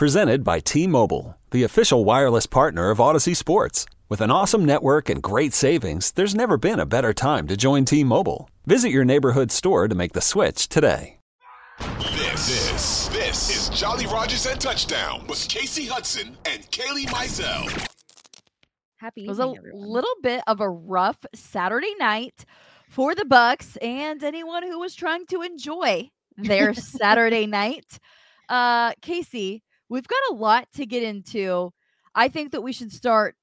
[0.00, 3.84] Presented by T-Mobile, the official wireless partner of Audacy Sports.
[4.08, 7.84] With an awesome network and great savings, there's never been a better time to join
[7.84, 8.48] T-Mobile.
[8.64, 11.18] Visit your neighborhood store to make the switch today.
[12.16, 17.86] This, this, this is Jolly Rogers and Touchdown with Kasey Hudson and Kailey Mizell.
[18.96, 19.86] Happy It was a everyone.
[19.86, 22.46] little bit of a rough Saturday night
[22.88, 27.98] for the Bucks and anyone who was trying to enjoy their Saturday night.
[28.48, 31.70] Uh, Kasey, we've got a lot to get into.
[32.14, 33.36] I think that we should start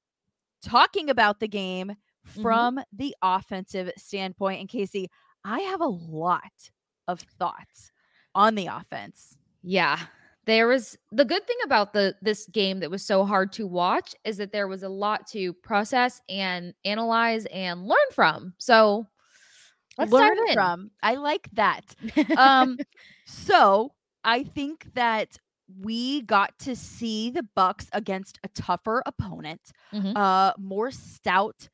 [0.63, 1.93] talking about the game
[2.31, 2.41] Mm-hmm.
[2.41, 4.59] from the offensive standpoint.
[4.59, 5.07] And Kasey,
[5.45, 6.41] I have a lot
[7.07, 7.93] of thoughts
[8.35, 9.37] on the offense.
[9.63, 9.97] Yeah.
[10.45, 14.13] There was the good thing about the this game that was so hard to watch
[14.25, 18.53] is that there was a lot to process and analyze and learn from.
[18.57, 19.07] So
[19.97, 20.91] let's Learn from.
[21.01, 21.95] I like that.
[22.37, 22.77] um
[23.25, 23.93] so
[24.25, 25.37] i think that
[25.81, 30.15] we got to see the bucks against a tougher opponent Mhm.
[30.15, 31.69] uh more stout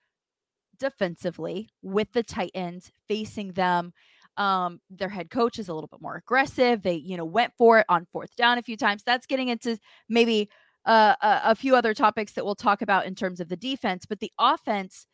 [0.78, 3.94] defensively with the titans facing them
[4.38, 7.80] um their head coach is a little bit more aggressive they you know went for
[7.80, 9.78] it on fourth down a few times that's getting into
[10.10, 10.50] maybe
[10.86, 14.06] uh, a, a few other topics that we'll talk about in terms of the defense
[14.08, 15.06] but the offense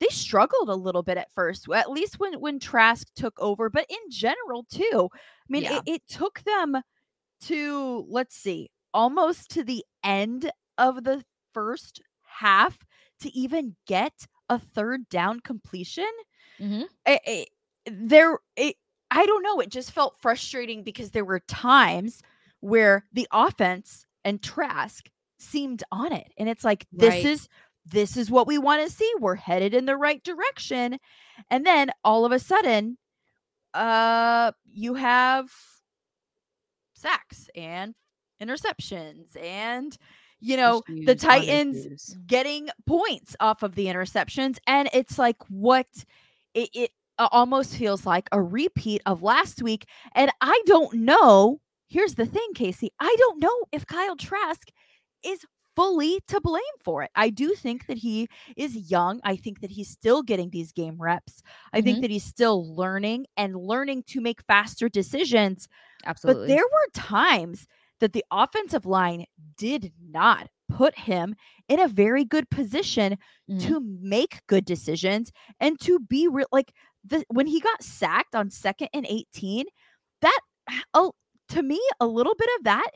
[0.00, 3.86] they struggled a little bit at first, at least when when Trask took over, but
[3.88, 5.08] in general too.
[5.14, 5.18] I
[5.48, 5.78] mean, Yeah.
[5.78, 6.82] it, it took them
[7.42, 11.24] to let's see, almost to the end of the
[11.54, 12.78] first half
[13.20, 16.08] to even get a third down completion.
[16.60, 16.86] Mhm.
[17.06, 17.48] It, it,
[17.86, 18.76] there, it,
[19.10, 19.60] I don't know.
[19.60, 22.22] It just felt frustrating because there were times
[22.60, 25.08] where the offense and Trask
[25.38, 27.24] seemed on it, and it's like this Right.
[27.24, 27.48] is
[27.86, 29.10] this is what we want to see.
[29.18, 30.98] We're headed in the right direction.
[31.50, 32.98] And then all of a sudden,
[33.74, 35.50] uh you have
[37.00, 37.94] sacks and
[38.42, 39.96] interceptions and
[40.40, 45.86] you know the Issues Titans getting points off of the interceptions and it's like what
[46.54, 52.14] it, it almost feels like a repeat of last week and I don't know here's
[52.14, 54.68] the thing Kasey I don't know if Kyle Trask
[55.22, 55.44] is
[55.76, 57.10] fully to blame for it.
[57.14, 59.20] I do think that he is young.
[59.24, 61.42] I think that he's still getting these game reps.
[61.72, 62.02] I think Mhm.
[62.02, 65.68] that he's still learning and learning to make faster decisions.
[66.06, 66.46] Absolutely.
[66.48, 67.66] But there were times
[68.00, 71.34] that the offensive line did not put him
[71.68, 73.18] in a very good position
[73.50, 73.60] Mhm.
[73.66, 76.72] to make good decisions and to be real like
[77.04, 79.66] the when he got sacked on second and 18
[80.22, 80.40] that
[80.94, 81.12] oh
[81.48, 82.90] to me a little bit of that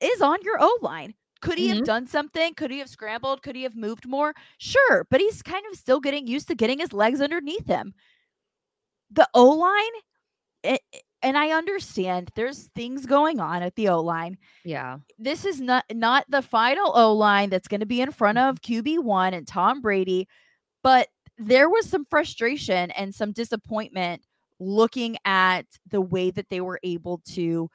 [0.00, 1.14] is on your O line.
[1.42, 1.84] Could he have Mhm.
[1.84, 2.54] done something?
[2.54, 3.42] Could he have scrambled?
[3.42, 4.34] Could he have moved more?
[4.58, 7.94] Sure, but he's kind of still getting used to getting his legs underneath him.
[9.10, 9.92] The O line,
[10.66, 10.80] it,
[11.22, 14.38] and I understand there's things going on at the O line.
[14.64, 14.98] yeah.
[15.18, 18.60] This is not not the final O line that's going to be in front of
[18.60, 20.28] QB one and Tom Brady,
[20.82, 24.22] but there was some frustration and some disappointment
[24.58, 27.68] looking at the way that they were able to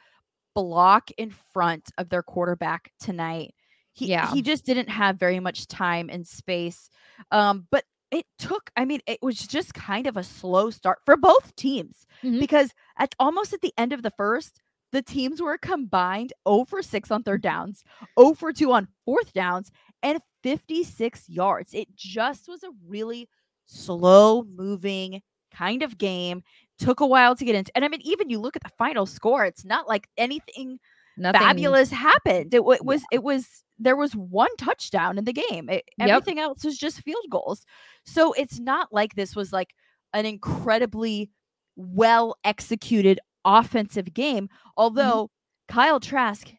[0.56, 3.54] block in front of their quarterback tonight.
[3.94, 4.31] He Yeah.
[4.33, 6.89] he just didn't have very much time and space.
[7.31, 11.16] Um, but it took, I mean, it was just kind of a slow start for
[11.18, 12.40] both teams Mhm.
[12.40, 14.62] because at almost at the end of the first,
[14.92, 17.84] the teams were combined 0 for 6 on third downs,
[18.19, 19.72] 0 for 2 on fourth downs,
[20.04, 21.74] and 56 yards.
[21.74, 23.30] It just was a really
[23.66, 25.22] slow moving
[25.54, 26.44] kind of game.
[26.80, 27.72] Took a while to get into.
[27.75, 30.80] And I mean, even you look at the final score, it's not like anything
[31.18, 32.54] Nothing fabulous happened.
[32.54, 33.46] It, it was it was
[33.81, 35.69] there was one touchdown in the game.
[35.69, 36.10] It, Yep.
[36.10, 37.66] Everything else was just field goals.
[38.06, 39.74] So it's not like this was like
[40.13, 41.30] an incredibly
[41.75, 44.50] well executed offensive game.
[44.78, 45.30] Although
[45.68, 46.51] Kyle Trask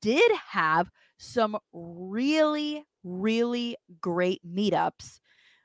[0.00, 5.20] did have some really, really great meetups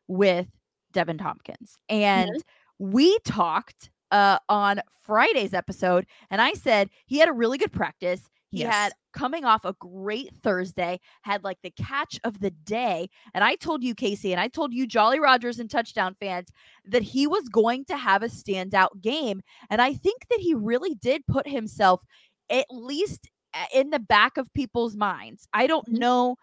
[0.08, 0.48] with
[0.94, 1.78] Deven Thompkins.
[1.90, 2.92] And mm-hmm.
[2.92, 8.30] we talked uh, on Friday's episode, and I said he had a really good practice.
[8.52, 8.74] He yes.
[8.74, 13.10] had coming off a great Thursday, had like the catch of the day.
[13.34, 16.50] And I told you, Kasey, and I told you, Jolly Rogers and touchdown fans,
[16.86, 19.42] that he was going to have a standout game.
[19.70, 22.02] And I think that he really did put himself
[22.50, 23.30] at least
[23.74, 25.48] in the back of people's minds.
[25.54, 26.00] I don't mm-hmm.
[26.00, 26.36] know.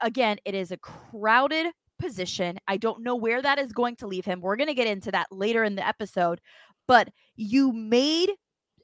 [0.00, 1.66] Again, it is a crowded
[1.98, 2.58] position.
[2.66, 4.40] I don't know where that is going to leave him.
[4.40, 6.40] We're going to get into that later in the episode.
[6.86, 8.30] But you made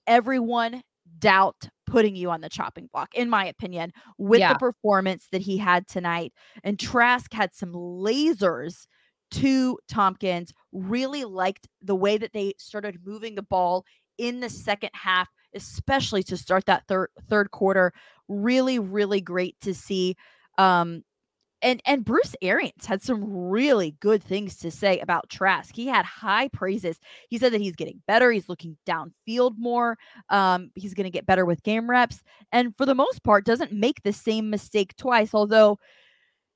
[0.06, 0.82] everyone
[1.18, 4.52] doubt putting you on the chopping block, in my opinion, with yeah.
[4.52, 6.32] the performance that he had tonight.
[6.62, 8.86] And Trask had some lasers
[9.32, 13.84] to Thompkins, really liked the way that they started moving the ball
[14.19, 17.92] in the second half, especially to start that third third quarter.
[18.28, 20.16] Really, really great to see.
[20.56, 21.02] Um,
[21.64, 25.75] and and Bruce Arians had some really good things to say about Trask.
[25.75, 27.00] He had high praises.
[27.28, 28.31] He said that he's getting better.
[28.31, 29.96] He's looking downfield more.
[30.28, 32.22] Um, he's going to get better with game reps,
[32.52, 35.34] and for the most part, doesn't make the same mistake twice.
[35.34, 35.78] Although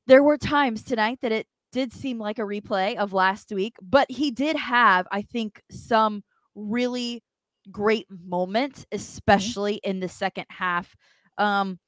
[0.06, 4.10] there were times tonight that it did seem like a replay of last week, but
[4.10, 6.22] he did have, I think, some
[6.54, 7.22] really
[7.70, 8.96] great moments, mm-hmm.
[8.96, 9.90] especially mm-hmm.
[9.90, 10.94] in the second half.
[11.38, 11.78] Um,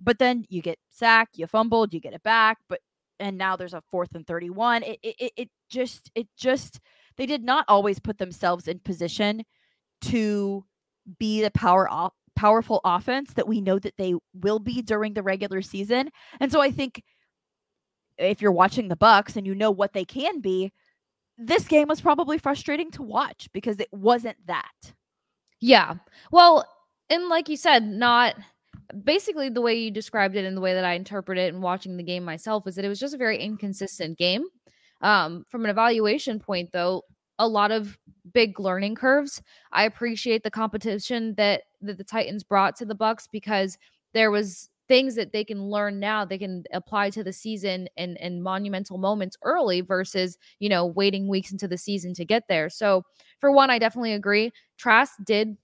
[0.00, 2.80] but then you get sacked, you fumbled, you get it back, but
[3.20, 4.82] and now there's a fourth and 31.
[4.84, 6.80] It it it just it just
[7.16, 9.42] they did not always put themselves in position
[10.02, 10.64] to
[11.18, 15.22] be the power off powerful offense that we know that they will be during the
[15.22, 16.08] regular season.
[16.38, 17.02] And so I think
[18.16, 20.72] if you're watching the Bucks and you know what they can be,
[21.36, 24.92] this game was probably frustrating to watch because it wasn't that.
[25.60, 25.94] Yeah.
[26.30, 26.64] Well,
[27.10, 28.36] and like you said, not
[29.04, 31.96] basically the way you described it and the way that I interpret it and watching
[31.96, 34.44] the game myself is that it was just a very inconsistent game.
[35.00, 37.02] Um, from an evaluation point, though,
[37.38, 37.98] a lot of
[38.32, 39.42] big learning curves.
[39.72, 43.78] I appreciate the competition that that the Titans brought to the Bucks because
[44.12, 48.18] there was things that they can learn now they can apply to the season and
[48.18, 52.70] and monumental moments early versus you know waiting weeks into the season to get there
[52.70, 53.04] so
[53.38, 55.58] for one i definitely agree trask did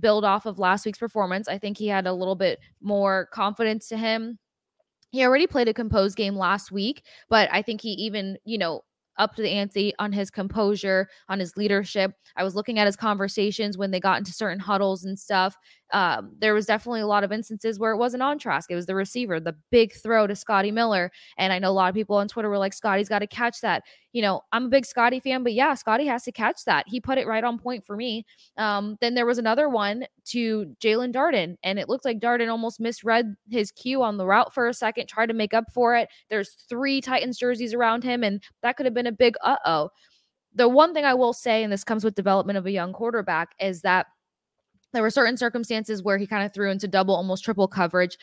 [0.00, 1.48] build off of last week's performance.
[1.48, 4.38] I think he had a little bit more confidence to him.
[5.10, 8.82] He already played a composed game last week, but I think he even, you know,
[9.18, 12.12] up to the ante on his composure, on his leadership.
[12.36, 15.54] I was looking at his conversations when they got into certain huddles and stuff.
[15.92, 18.70] Um, there was definitely a lot of instances where it wasn't on Trask.
[18.70, 21.10] It was the receiver, the big throw to Scotty Miller.
[21.36, 23.60] And I know a lot of people on Twitter were like, Scotty's got to catch
[23.60, 23.84] that.
[24.12, 26.86] You know, I'm a big Scotty fan, but yeah, Scotty has to catch that.
[26.88, 28.24] He put it right on point for me.
[28.56, 32.80] Um, then there was another one to Jaelon Darden, and it looked like Darden almost
[32.80, 36.08] misread his cue on the route for a second, tried to make up for it.
[36.30, 39.90] There's three Titans jerseys around him, and that could have been a big uh oh.
[40.54, 43.54] The one thing I will say, and this comes with development of a young quarterback,
[43.58, 44.06] is that
[44.92, 48.16] there were certain circumstances where he kind of threw into double, almost triple coverage.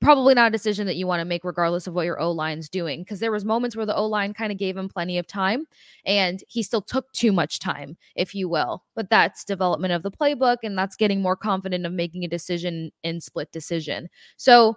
[0.00, 2.68] Probably not a decision that you want to make, regardless of what your O line's
[2.68, 5.26] doing, because there was moments where the O line kind of gave him plenty of
[5.26, 5.64] time,
[6.04, 8.84] and he still took too much time, if you will.
[8.94, 12.92] But that's development of the playbook, and that's getting more confident of making a decision
[13.04, 14.10] in split decision.
[14.36, 14.76] So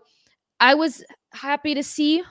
[0.61, 1.03] I was
[1.33, 2.23] happy to see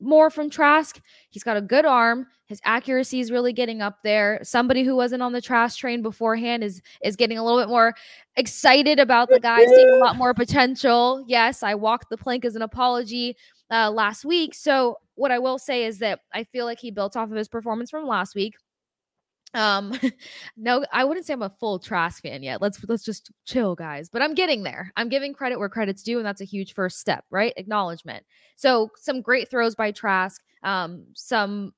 [0.00, 1.00] more from Trask.
[1.30, 2.28] He's got a good arm.
[2.46, 4.40] His accuracy is really getting up there.
[4.42, 7.94] Somebody who wasn't on the Trask train beforehand is is getting a little bit more
[8.36, 11.24] excited about the guy, seeing a lot more potential.
[11.26, 13.36] Yes, I walked the plank as an apology
[13.70, 14.54] uh, last week.
[14.54, 17.48] So what I will say is that I feel like he built off of his
[17.48, 18.54] performance from last week.
[19.54, 19.98] Um,
[20.56, 22.60] no, I wouldn't say I'm a full Trask fan yet.
[22.62, 24.08] Let's let's just chill, guys.
[24.08, 24.92] But I'm getting there.
[24.96, 27.52] I'm giving credit where credit's due, and that's a huge first step, right?
[27.56, 28.24] Acknowledgement.
[28.56, 30.40] So some great throws by Trask.
[30.62, 31.72] Um, some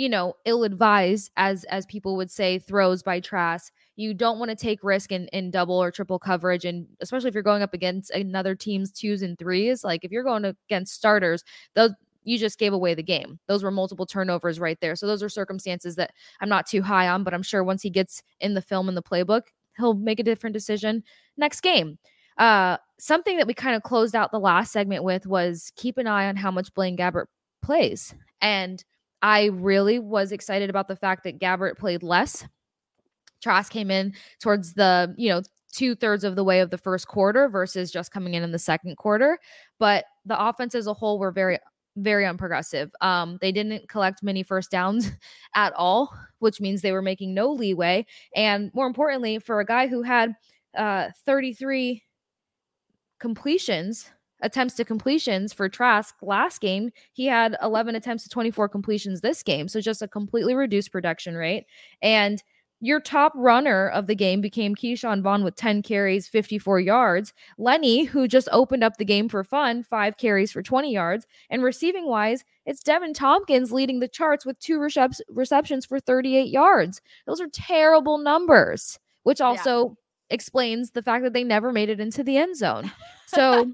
[0.00, 3.70] you know ill-advised as as people would say throws by Trask.
[3.96, 7.34] You don't want to take risk in in double or triple coverage, and especially if
[7.34, 9.84] you're going up against another team's twos and threes.
[9.84, 11.90] Like if you're going against starters, those
[12.24, 13.38] you just gave away the game.
[13.46, 14.96] Those were multiple turnovers right there.
[14.96, 17.90] So those are circumstances that I'm not too high on, but I'm sure once he
[17.90, 19.42] gets in the film in the playbook,
[19.76, 21.04] he'll make a different decision
[21.36, 21.98] next game.
[22.38, 26.06] Uh, something that we kind of closed out the last segment with was keep an
[26.06, 27.26] eye on how much Blaine Gabbert
[27.62, 28.14] plays.
[28.40, 28.82] And
[29.22, 32.46] I really was excited about the fact that Gabbert played less.
[33.42, 37.06] Trask came in towards the, you know, two thirds of the way of the first
[37.06, 39.38] quarter versus just coming in in the second quarter.
[39.78, 41.58] But the offense as a whole were very
[41.96, 42.90] very unprogressive.
[43.00, 45.10] Um, they didn't collect many first downs
[45.54, 48.06] at all, which means they were making no leeway.
[48.34, 50.34] And more importantly, for a guy who had
[50.76, 52.02] uh, 33
[53.18, 54.10] completions
[54.42, 56.90] attempts to completions for Trask last game.
[57.12, 59.68] He had 11 attempts to 24 completions this game.
[59.68, 61.66] So just a completely reduced production rate.
[62.02, 62.42] And
[62.82, 67.34] your top runner of the game became Ke'Shawn Vaughn with 10 carries, 54 yards.
[67.58, 71.26] Lenny, who just opened up the game for fun, five carries for 20 yards.
[71.50, 76.48] And receiving wise, it's Deven Thompkins leading the charts with two recep- receptions for 38
[76.48, 77.02] yards.
[77.26, 80.34] Those are terrible numbers, which also yeah.
[80.34, 82.90] explains the fact that they never made it into the end zone.
[83.32, 83.70] So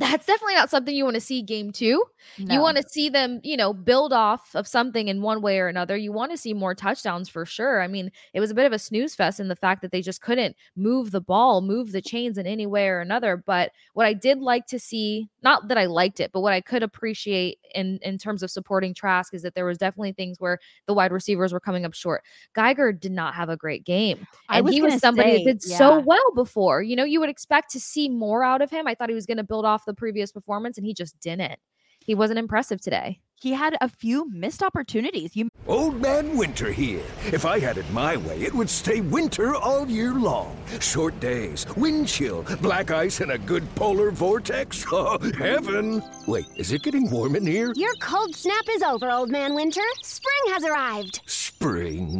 [0.00, 2.02] that's definitely not something you want to see game two.
[2.38, 2.54] No.
[2.54, 5.68] You want to see them, you know, build off of something in one way or
[5.68, 5.96] another.
[5.96, 7.82] You want to see more touchdowns for sure.
[7.82, 10.00] I mean, it was a bit of a snooze fest in the fact that they
[10.00, 13.36] just couldn't move the ball, move the chains in any way or another.
[13.36, 16.62] But what I did like to see, not that I liked it, but what I
[16.62, 20.58] could appreciate in in terms of supporting Trask is that there was definitely things where
[20.86, 22.22] the wide receivers were coming up short.
[22.54, 24.26] Geiger did not have a great game.
[24.48, 25.76] And was he was somebody say, that did yeah.
[25.76, 26.82] so well before.
[26.82, 28.86] You know, you would expect to see more out of him.
[28.86, 31.58] I thought he was going to build off the previous performance, and he just didn't.
[32.04, 33.20] He wasn't impressive today.
[33.40, 35.34] He had a few missed opportunities.
[35.34, 37.02] You Old Man Winter here.
[37.32, 40.56] If I had it my way, it would stay winter all year long.
[40.80, 44.84] Short days, wind chill, black ice, and a good polar vortex.
[44.92, 46.02] Oh, heaven!
[46.26, 47.72] Wait, is it getting warm in here?
[47.76, 49.80] Your cold snap is over, Old Man Winter.
[50.02, 51.20] Spring has arrived.
[51.26, 52.19] Spring.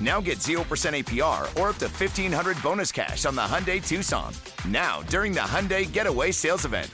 [0.00, 4.32] Now get 0% APR or up to 1500 bonus cash on the Hyundai Tucson.
[4.66, 6.90] Now, during the Hyundai Getaway Sales Event.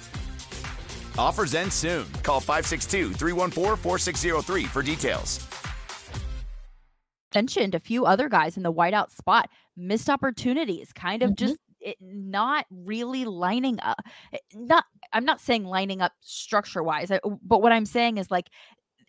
[1.18, 2.10] Offers end soon.
[2.22, 5.46] Call 562 314 4603 for details.
[7.34, 11.46] Mentioned a few other guys in the whiteout spot, missed opportunities, kind of mm-hmm.
[11.46, 14.00] just it not really lining up.
[14.32, 17.10] Eh, not, I'm not saying lining up structure wise,
[17.42, 18.50] but what I'm saying is like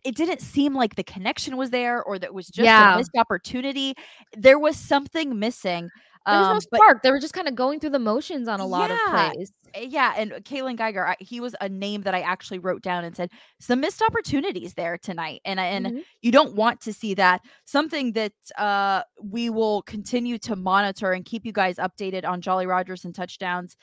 [0.04, 2.96] it didn't seem like the connection was there or that was just yeah.
[2.96, 3.94] a missed opportunity.
[4.36, 5.90] There was something missing.
[6.26, 6.98] There was um, no spark.
[6.98, 9.34] But, they were just kind of going through the motions on a lot yeah, of
[9.34, 9.52] plays.
[9.74, 13.04] Eh, yeah, and Kaylon Geiger, I, he was a name that I actually wrote down
[13.04, 16.00] and said some missed opportunities there tonight, and and mm-hmm.
[16.22, 17.42] you don't want to see that.
[17.66, 22.68] Something that uh, we will continue to monitor and keep you guys updated on Jolly
[22.68, 23.76] Rogers and touchdowns.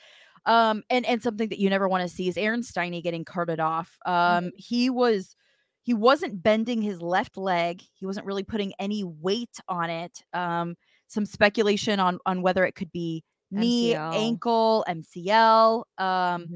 [0.45, 3.59] Um, and and something that you never want to see is Aaron Stinnie getting carted
[3.59, 3.97] off.
[4.05, 4.47] Um, mm-hmm.
[4.55, 5.35] he was
[5.89, 7.81] he wasn't bending his left leg.
[7.95, 10.21] He wasn't really putting any weight on it.
[10.33, 10.75] Um,
[11.07, 14.13] some speculation on on whether it could be knee, MCL.
[14.13, 15.77] ankle, MCL.
[15.97, 16.53] Um, mm-hmm.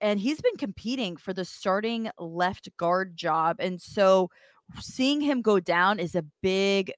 [0.00, 4.30] and he's been competing for the starting left guard job, and so
[4.78, 6.92] seeing him go down is a big,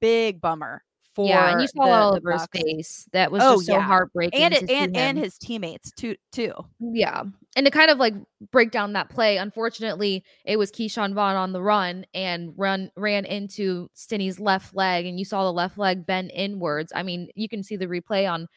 [0.00, 0.84] big bummer
[1.14, 3.08] for yeah, and you saw the, his face.
[3.12, 3.80] That was oh, just so yeah.
[3.80, 4.40] heartbreaking.
[4.40, 6.52] And it, and and his teammates too too.
[6.80, 7.22] Yeah.
[7.56, 8.14] And to kind of like
[8.50, 13.24] break down that play, unfortunately, it was Ke'Shawn Vaughn on the run and run ran
[13.24, 16.92] into Stinnie's left leg, and you saw the left leg bend inwards.
[16.94, 18.48] I mean, you can see the replay on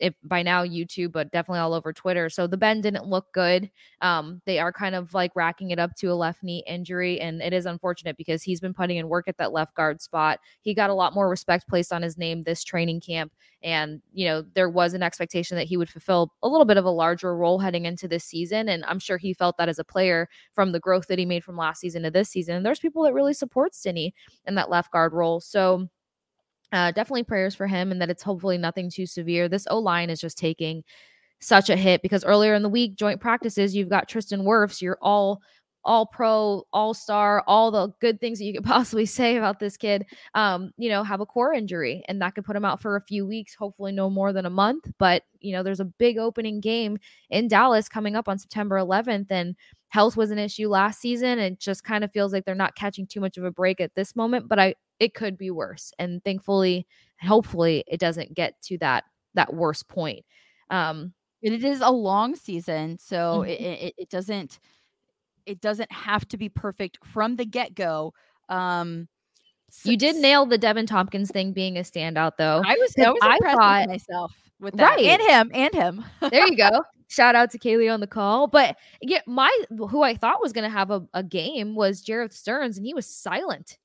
[0.00, 2.28] if by now YouTube, but definitely all over Twitter.
[2.28, 3.70] So the bend didn't look good.
[4.00, 7.42] Um, they are kind of like racking it up to a left knee injury, and
[7.42, 10.40] it is unfortunate because he's been putting in work at that left guard spot.
[10.62, 14.26] He got a lot more respect placed on his name this training camp, and you
[14.26, 17.36] know there was an expectation that he would fulfill a little bit of a larger
[17.36, 20.72] role heading into this season, and I'm sure he felt that as a player from
[20.72, 22.56] the growth that he made from last season to this season.
[22.56, 24.14] And there's people that really support Stinnie
[24.46, 25.88] in that left guard role, so
[26.72, 29.48] uh, definitely prayers for him and that it's hopefully nothing too severe.
[29.48, 30.82] This O line is just taking
[31.40, 34.98] such a hit because earlier in the week, joint practices, you've got Tristan Wirfs, you're
[35.00, 35.40] all
[35.84, 39.76] all pro, all star, all the good things that you could possibly say about this
[39.76, 42.96] kid, um, you know, have a core injury and that could put him out for
[42.96, 44.90] a few weeks, hopefully no more than a month.
[44.98, 46.98] But, you know, there's a big opening game
[47.30, 49.30] in Dallas coming up on September 11th.
[49.30, 49.56] And
[49.88, 51.38] health was an issue last season.
[51.38, 53.94] It just kind of feels like they're not catching too much of a break at
[53.94, 54.48] this moment.
[54.48, 55.92] But I, it could be worse.
[55.98, 56.86] And thankfully,
[57.20, 60.24] hopefully, it doesn't get to that that worst point.
[60.70, 63.50] Um, it is a long season, so mm-hmm.
[63.50, 64.58] it, it, it doesn't
[65.46, 68.12] it doesn't have to be perfect from the get go.
[68.48, 69.08] Um,
[69.84, 72.62] you did nail the Deven Thompkins thing being a standout, though.
[72.64, 75.06] I was, I was I thought, with myself with that, right.
[75.06, 76.04] and him, and him.
[76.30, 76.82] there you go.
[77.08, 78.46] Shout out to Kailey on the call.
[78.46, 82.32] But yeah, my who I thought was going to have a, a game was Jerreth
[82.32, 83.78] Sterns, and he was silent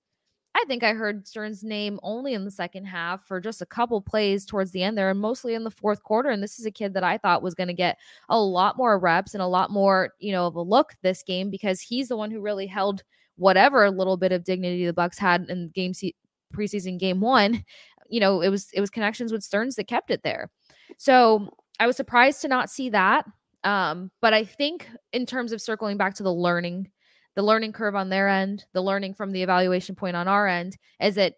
[0.56, 4.02] I think I heard Sterns' name only in the second half for just a couple
[4.02, 6.30] plays towards the end there, and mostly in the fourth quarter.
[6.30, 7.98] And this is a kid that I thought was going to get
[8.30, 11.50] a lot more reps and a lot more, you know, of a look this game
[11.50, 13.04] because he's the one who really held
[13.36, 16.16] whatever little bit of dignity the Bucks had in game se-
[16.54, 17.64] preseason game one.
[18.08, 20.52] You know, it was it was connections with Sterns that kept it there.
[21.00, 23.26] So I was surprised to not see that.
[23.64, 26.92] Um, but I think in terms of circling back to the learning
[27.36, 30.78] the learning curve on their end, the learning from the evaluation point on our end,
[31.02, 31.36] is that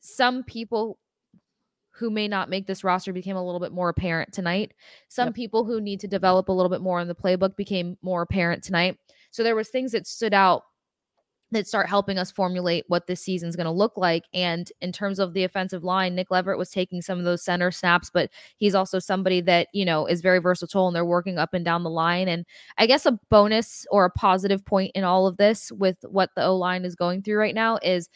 [0.00, 0.98] some people
[1.90, 4.72] who may not make this roster became a little bit more apparent tonight.
[5.08, 5.34] Some yep.
[5.34, 8.64] people who need to develop a little bit more in the playbook became more apparent
[8.64, 8.98] tonight.
[9.30, 10.64] So there was things that stood out
[11.54, 14.24] that start helping us formulate what this season's going to look like.
[14.32, 17.70] And in terms of the offensive line, Nick Leverett was taking some of those center
[17.70, 21.54] snaps, but he's also somebody that, you know, is very versatile and they're working up
[21.54, 22.28] and down the line.
[22.28, 22.44] And
[22.78, 26.44] I guess a bonus or a positive point in all of this with what the
[26.44, 28.08] O line is going through right now is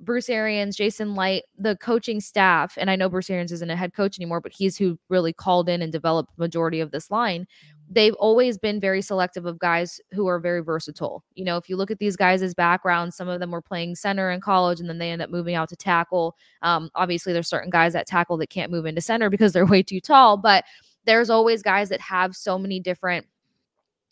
[0.00, 3.94] Bruce Arians, Jason Licht, the coaching staff, and I know Bruce Arians isn't a head
[3.94, 7.46] coach anymore, but he's who really called in and developed majority of this line
[7.90, 11.22] they've always been very selective of guys who are very versatile.
[11.34, 14.30] You know, if you look at these guys' backgrounds, some of them were playing center
[14.30, 16.36] in college and then they end up moving out to tackle.
[16.62, 19.82] Um, obviously, there's certain guys at tackle that can't move into center because they're way
[19.82, 20.64] too tall, but
[21.04, 23.26] there's always guys that have so many different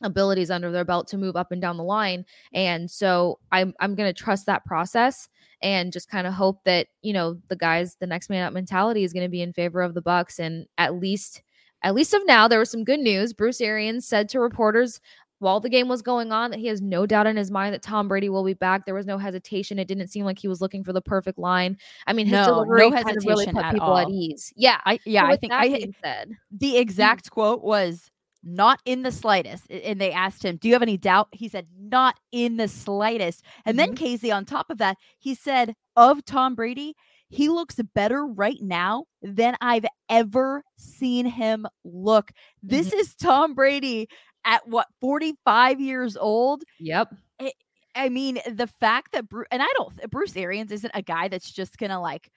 [0.02, 2.24] abilities under their belt to move up and down the line.
[2.52, 5.28] And so I'm I'm going to trust that process
[5.62, 9.04] and just kind of hope that, you know, the guys the next man up mentality
[9.04, 11.42] is going to be in favor of the Bucks and at least
[11.82, 13.32] at least of now, there was some good news.
[13.32, 15.00] Bruce Arians said to reporters
[15.38, 17.82] while the game was going on that he has no doubt in his mind that
[17.82, 18.86] Tom Brady will be back.
[18.86, 19.78] There was no hesitation.
[19.78, 21.76] It didn't seem like he was looking for the perfect line.
[22.06, 23.98] I mean, his no, delivery no of really put at people all.
[23.98, 24.52] at ease.
[24.54, 28.08] Yeah, I yeah, so I think I said the exact quote was
[28.42, 29.70] not in the slightest.
[29.70, 31.28] And they asked him, Do you have any doubt?
[31.32, 33.44] He said, Not in the slightest.
[33.64, 33.94] And mm-hmm.
[33.94, 36.94] then Kasey, on top of that, he said, Of Tom Brady,
[37.32, 42.30] he looks better right now than I've ever seen him look.
[42.62, 42.98] This mm-hmm.
[42.98, 44.08] is Tom Brady
[44.44, 46.62] at what 45 years old.
[46.78, 47.14] Yep.
[47.38, 47.54] It,
[47.94, 51.50] I mean, the fact that Bruce and I don't Bruce Arians isn't a guy that's
[51.50, 52.30] just gonna like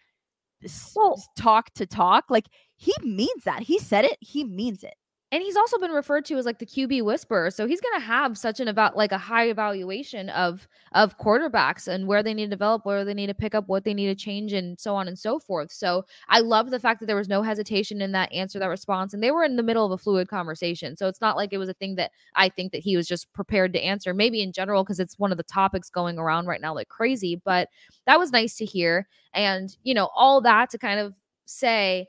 [0.96, 2.26] well, talk to talk.
[2.30, 3.63] Like he means that.
[3.63, 4.17] He said it.
[4.22, 4.96] He means it
[5.36, 7.52] and he's also been referred to as like the QB whisperer.
[7.52, 11.89] So he's going to have such an about like a high evaluation of of quarterbacks
[11.89, 14.06] and where they need to develop, where they need to pick up, what they need
[14.06, 15.74] to change, and so on and so forth.
[15.74, 19.13] So I love the fact that there was no hesitation in that answer, that response,
[19.13, 20.95] and they were in the middle of a fluid conversation.
[20.95, 23.34] So it's not like it was a thing that I think that he was just
[23.34, 24.13] prepared to answer.
[24.13, 27.41] Maybe in general because it's one of the topics going around right now like crazy.
[27.43, 27.67] But
[28.06, 31.13] that was nice to hear, and you know all that to kind of
[31.45, 32.08] say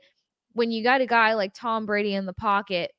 [0.53, 2.93] when you got a guy like Tom Brady in the pocket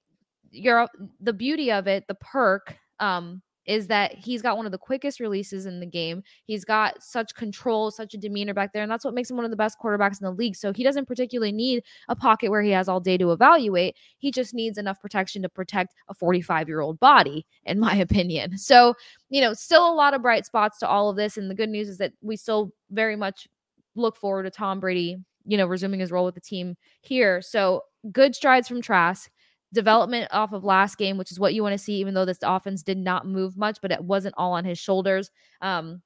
[0.50, 0.86] you're
[1.20, 5.20] the beauty of it, the perk um is that he's got one of the quickest
[5.20, 6.22] releases in the game.
[6.46, 9.44] He's got such control, such a demeanor back there, and that's what makes him one
[9.44, 10.56] of the best quarterbacks in the league.
[10.56, 13.94] So he doesn't particularly need a pocket where he has all day to evaluate.
[14.16, 18.56] He just needs enough protection to protect a 45 year old body, in my opinion.
[18.56, 18.94] So,
[19.28, 21.36] you know, still a lot of bright spots to all of this.
[21.36, 23.46] And the good news is that we still very much
[23.94, 27.42] look forward to Tom Brady, you know, resuming his role with the team here.
[27.42, 27.82] So
[28.12, 29.28] good strides from Trask
[29.72, 32.38] development off of last game, which is what you want to see, even though this
[32.42, 35.30] offense did not move much, but it wasn't all on his shoulders.
[35.60, 36.02] Um,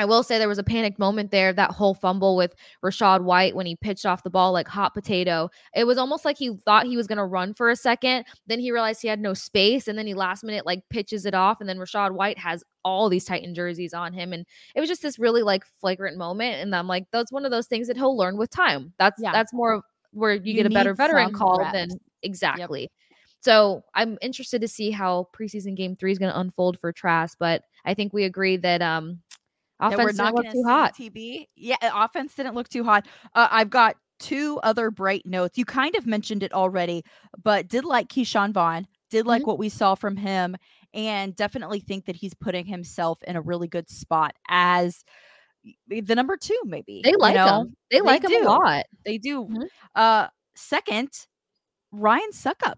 [0.00, 3.56] I will say there was a panicked moment there, that whole fumble with Rachaad White
[3.56, 5.50] when he pitched off the ball like hot potato.
[5.74, 8.24] It was almost like he thought he was going to run for a second.
[8.46, 9.88] Then he realized he had no space.
[9.88, 11.60] And then he last minute like pitches it off.
[11.60, 14.32] And then Rachaad White has all these Titan jerseys on him.
[14.32, 14.46] And
[14.76, 16.62] it was just this really like flagrant moment.
[16.62, 18.92] And I'm like, that's one of those things that he'll learn with time.
[19.00, 19.32] That's yeah.
[19.32, 21.72] that's more where you, you get a better veteran call reps.
[21.72, 21.88] than
[22.22, 22.82] exactly.
[22.82, 22.90] Yep.
[23.40, 27.36] So I'm interested to see how preseason game three is going to unfold for Trask,
[27.38, 29.20] but I think we agree that um
[29.80, 30.96] offense that didn't look too hot.
[30.96, 33.06] TB, yeah, offense didn't look too hot.
[33.34, 35.56] Uh, I've got two other bright notes.
[35.56, 37.04] You kind of mentioned it already,
[37.42, 39.50] but did like Ke'Shawn Vaughn, did like mm-hmm.
[39.50, 40.56] what we saw from him,
[40.92, 45.04] and definitely think that he's putting himself in a really good spot as
[45.88, 47.02] the number two, maybe.
[47.04, 47.60] They like you know?
[47.62, 47.76] him.
[47.90, 48.28] They, they like do.
[48.28, 48.84] him a lot.
[49.04, 49.44] They do.
[49.44, 49.62] Mm-hmm.
[49.94, 51.10] Uh second,
[51.92, 52.76] Ryan Succop.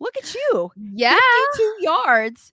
[0.00, 0.70] Look at you.
[0.76, 1.16] Yeah.
[1.56, 2.52] two yards.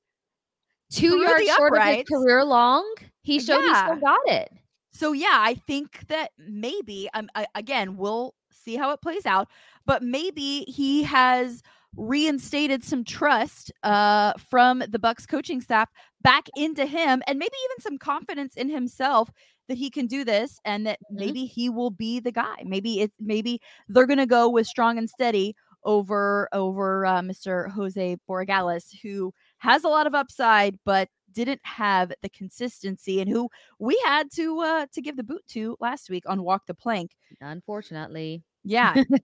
[0.92, 2.86] Two yards short of his career long.
[3.22, 3.86] He showed yeah.
[3.86, 4.52] he still got it.
[4.92, 9.48] So yeah, I think that maybe um, I, again, we'll see how it plays out,
[9.86, 11.62] but maybe he has
[11.96, 15.90] reinstated some trust uh, from the Bucks coaching staff
[16.22, 19.30] back into him and maybe even some confidence in himself
[19.68, 21.20] that he can do this and that mm-hmm.
[21.20, 22.64] maybe he will be the guy.
[22.66, 25.56] Maybe it's maybe they're going to go with strong and steady
[25.90, 27.68] over over uh, Mr.
[27.72, 33.50] Jose Borregales who has a lot of upside but didn't have the consistency and who
[33.80, 37.12] we had to uh to give the boot to last week on walk the plank.
[37.42, 38.44] Unfortunately.
[38.64, 39.02] Yeah.